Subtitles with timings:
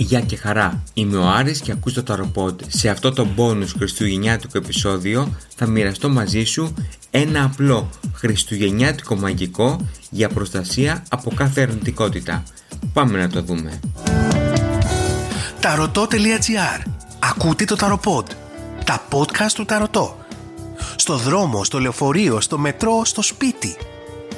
[0.00, 2.60] Γεια και χαρά, είμαι ο Άρης και ακούς το Ταροποντ.
[2.68, 6.74] Σε αυτό το bonus χριστουγεννιάτικο επεισόδιο θα μοιραστώ μαζί σου
[7.10, 12.42] ένα απλό χριστουγεννιάτικο μαγικό για προστασία από κάθε αρνητικότητα.
[12.92, 13.80] Πάμε να το δούμε.
[15.60, 16.84] Ταρωτό.gr
[17.18, 18.26] Ακούτε το Ταροποντ.
[18.84, 20.18] Τα podcast του Ταρωτό.
[20.96, 23.76] Στο δρόμο, στο λεωφορείο, στο μετρό, στο σπίτι.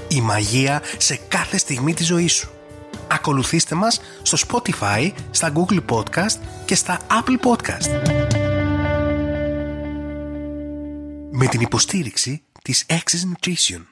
[0.08, 2.50] Η μαγεία σε κάθε στιγμή της ζωής σου
[3.12, 8.10] ακολουθήστε μας στο Spotify, στα Google Podcast και στα Apple Podcast.
[11.30, 13.82] Με την υποστήριξη της Access Nutrition.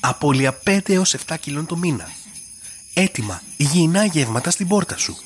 [0.00, 2.08] Απόλυα 5 έως 7 κιλών το μήνα.
[2.94, 5.16] Έτοιμα υγιεινά γεύματα στην πόρτα σου.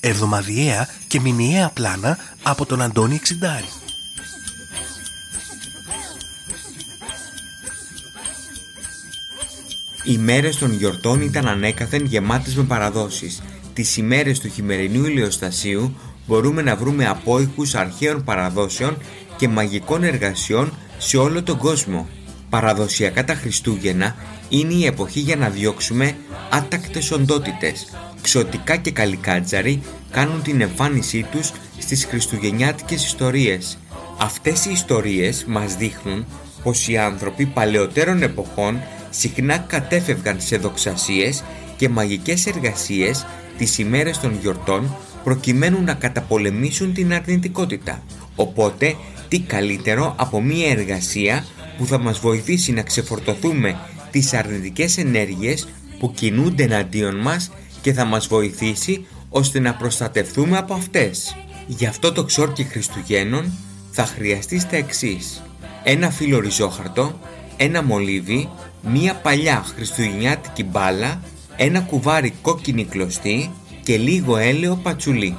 [0.00, 3.68] Εβδομαδιαία και μηνιαία πλάνα από τον Αντώνη Εξιντάρη.
[10.06, 13.42] Οι μέρες των γιορτών ήταν ανέκαθεν γεμάτες με παραδόσεις.
[13.74, 15.96] Τις ημέρες του χειμερινού ηλιοστασίου
[16.26, 18.96] μπορούμε να βρούμε απόϊχους αρχαίων παραδόσεων
[19.36, 22.08] και μαγικών εργασιών σε όλο τον κόσμο.
[22.50, 24.16] Παραδοσιακά τα Χριστούγεννα
[24.48, 26.16] είναι η εποχή για να διώξουμε
[26.50, 27.86] άτακτες οντότητες.
[28.20, 33.78] Ξωτικά και καλικάτζαροι κάνουν την εμφάνισή τους στις χριστουγεννιάτικες ιστορίες.
[34.18, 36.26] Αυτές οι ιστορίες μας δείχνουν
[36.62, 38.80] πως οι άνθρωποι παλαιότερων εποχών
[39.16, 41.44] συχνά κατέφευγαν σε δοξασίες
[41.76, 43.26] και μαγικές εργασίες
[43.58, 48.02] τις ημέρες των γιορτών προκειμένου να καταπολεμήσουν την αρνητικότητα.
[48.36, 48.96] Οπότε,
[49.28, 51.46] τι καλύτερο από μία εργασία
[51.78, 53.78] που θα μας βοηθήσει να ξεφορτωθούμε
[54.10, 57.50] τις αρνητικές ενέργειες που κινούνται εναντίον μας
[57.82, 61.36] και θα μας βοηθήσει ώστε να προστατευτούμε από αυτές.
[61.66, 63.52] Γι' αυτό το ξόρκι Χριστουγέννων
[63.90, 65.42] θα χρειαστεί τα εξής.
[65.84, 67.18] Ένα φύλλο ριζόχαρτο,
[67.56, 68.48] ένα μολύβι,
[68.82, 71.20] μία παλιά χριστουγεννιάτικη μπάλα,
[71.56, 73.50] ένα κουβάρι κόκκινη κλωστή
[73.82, 75.36] και λίγο έλαιο πατσουλί.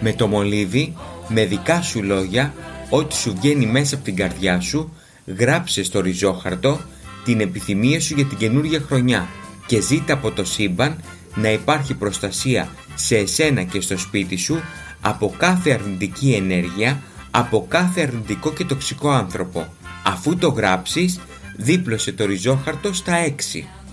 [0.00, 0.94] Με το μολύβι,
[1.28, 2.54] με δικά σου λόγια,
[2.90, 4.92] ό,τι σου βγαίνει μέσα από την καρδιά σου,
[5.38, 6.80] γράψε στο ριζόχαρτο
[7.24, 9.28] την επιθυμία σου για την καινούργια χρονιά
[9.66, 10.96] και ζήτα από το σύμπαν
[11.34, 14.62] να υπάρχει προστασία σε εσένα και στο σπίτι σου
[15.00, 19.66] από κάθε αρνητική ενέργεια, από κάθε αρνητικό και τοξικό άνθρωπο.
[20.04, 21.20] Αφού το γράψεις,
[21.56, 23.30] δίπλωσε το ριζόχαρτο στα 6.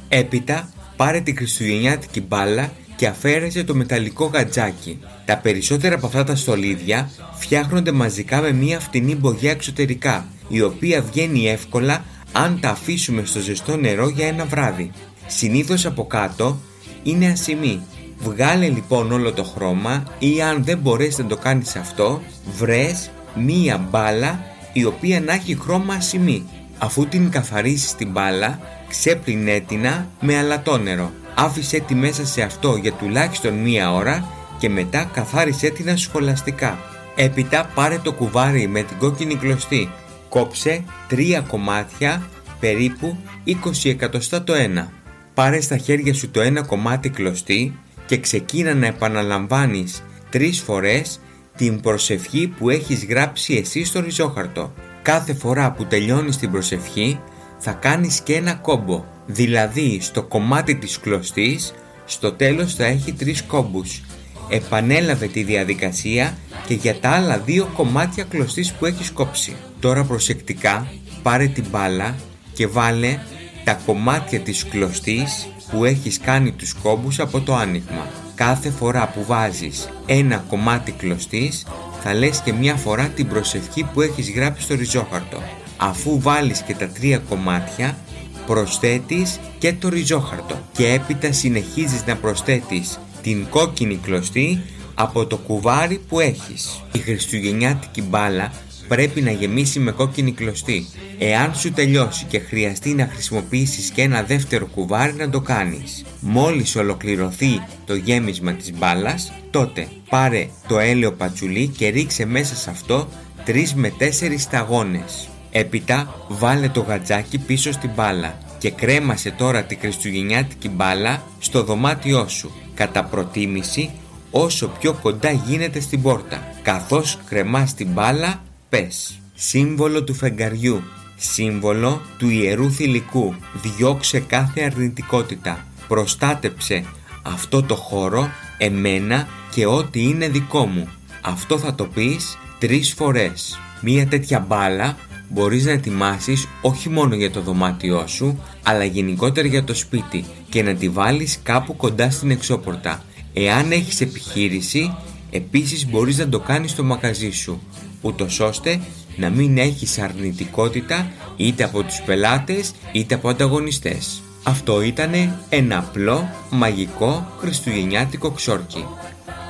[0.09, 4.99] Έπειτα πάρε τη χριστουγεννιάτικη μπάλα και αφαίρεσε το μεταλλικό γατζάκι.
[5.25, 11.01] Τα περισσότερα από αυτά τα στολίδια φτιάχνονται μαζικά με μια φτηνή μπογιά εξωτερικά, η οποία
[11.01, 14.91] βγαίνει εύκολα αν τα αφήσουμε στο ζεστό νερό για ένα βράδυ.
[15.27, 16.59] Συνήθως από κάτω
[17.03, 17.81] είναι ασημή.
[18.17, 22.21] Βγάλε λοιπόν όλο το χρώμα ή αν δεν μπορέσει να το κάνεις αυτό,
[22.57, 26.45] βρες μία μπάλα η οποία να έχει χρώμα ασημή
[26.79, 28.59] Αφού την καθαρίσεις την μπάλα,
[28.89, 29.85] ξέπλυνε την
[30.19, 31.11] με αλατόνερο.
[31.35, 34.27] Άφησε τη μέσα σε αυτό για τουλάχιστον μία ώρα
[34.59, 36.77] και μετά καθάρισε την σχολαστικά.
[37.15, 39.91] Έπειτα πάρε το κουβάρι με την κόκκινη κλωστή.
[40.29, 42.21] Κόψε τρία κομμάτια
[42.59, 43.53] περίπου 20
[43.83, 44.91] εκατοστά το ένα.
[45.33, 51.19] Πάρε στα χέρια σου το ένα κομμάτι κλωστή και ξεκίνα να επαναλαμβάνεις τρεις φορές
[51.57, 57.19] την προσευχή που έχεις γράψει εσύ στο ριζόχαρτο κάθε φορά που τελειώνεις την προσευχή
[57.57, 59.03] θα κάνεις και ένα κόμπο.
[59.25, 61.73] Δηλαδή στο κομμάτι της κλωστής
[62.05, 64.01] στο τέλος θα έχει τρεις κόμπους.
[64.49, 69.55] Επανέλαβε τη διαδικασία και για τα άλλα δύο κομμάτια κλωστής που έχεις κόψει.
[69.79, 70.91] Τώρα προσεκτικά
[71.23, 72.15] πάρε την μπάλα
[72.53, 73.19] και βάλε
[73.63, 78.07] τα κομμάτια της κλωστής που έχεις κάνει τους κόμπους από το άνοιγμα.
[78.35, 81.65] Κάθε φορά που βάζεις ένα κομμάτι κλωστής
[82.03, 85.41] θα λες και μια φορά την προσευχή που έχεις γράψει στο ριζόχαρτο.
[85.77, 87.97] Αφού βάλεις και τα τρία κομμάτια,
[88.45, 94.61] προσθέτεις και το ριζόχαρτο και έπειτα συνεχίζεις να προσθέτεις την κόκκινη κλωστή
[94.93, 96.83] από το κουβάρι που έχεις.
[96.91, 98.51] Η χριστουγεννιάτικη μπάλα
[98.89, 100.87] πρέπει να γεμίσει με κόκκινη κλωστή.
[101.17, 106.05] Εάν σου τελειώσει και χρειαστεί να χρησιμοποιήσεις και ένα δεύτερο κουβάρι να το κάνεις.
[106.19, 112.69] Μόλις ολοκληρωθεί το γέμισμα της μπάλας, τότε πάρε το έλαιο πατσουλί και ρίξε μέσα σε
[112.69, 113.07] αυτό
[113.45, 115.29] 3 με 4 σταγόνες.
[115.51, 122.27] Έπειτα βάλε το γατζάκι πίσω στην μπάλα και κρέμασε τώρα τη χριστουγεννιάτικη μπάλα στο δωμάτιό
[122.27, 122.51] σου.
[122.73, 123.89] Κατά προτίμηση
[124.31, 126.53] όσο πιο κοντά γίνεται στην πόρτα.
[126.61, 129.19] Καθώς κρεμάς την μπάλα πες.
[129.35, 130.83] Σύμβολο του φεγγαριού.
[131.15, 133.35] Σύμβολο του ιερού θηλυκού.
[133.61, 135.65] Διώξε κάθε αρνητικότητα.
[135.87, 136.83] Προστάτεψε
[137.23, 140.87] αυτό το χώρο, εμένα και ό,τι είναι δικό μου.
[141.21, 143.59] Αυτό θα το πεις τρεις φορές.
[143.81, 144.97] Μία τέτοια μπάλα
[145.29, 150.63] μπορείς να ετοιμάσεις όχι μόνο για το δωμάτιό σου, αλλά γενικότερα για το σπίτι και
[150.63, 153.03] να τη βάλεις κάπου κοντά στην εξώπορτα.
[153.33, 154.95] Εάν έχεις επιχείρηση,
[155.31, 157.61] επίσης μπορείς να το κάνεις στο μαγαζί σου,
[158.01, 158.79] ούτως ώστε
[159.15, 164.21] να μην έχεις αρνητικότητα είτε από τους πελάτες είτε από ανταγωνιστές.
[164.43, 165.11] Αυτό ήταν
[165.49, 168.85] ένα απλό, μαγικό, χριστουγεννιάτικο ξόρκι.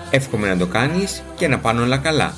[0.09, 2.33] Εύχομαι να το κάνεις και να πάνε όλα καλά.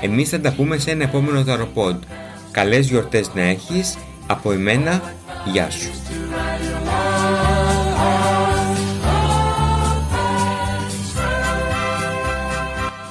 [0.00, 2.02] Εμείς θα τα πούμε σε ένα επόμενο ταροπόντ.
[2.50, 3.96] Καλές γιορτές να έχεις,
[4.26, 5.14] από εμένα,
[5.52, 5.90] γεια σου.